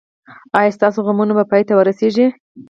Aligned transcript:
ایا 0.57 0.75
ستاسو 0.77 0.99
غمونه 1.05 1.33
به 1.37 1.43
پای 1.49 1.63
ته 1.67 1.73
ورسیږي؟ 1.75 2.25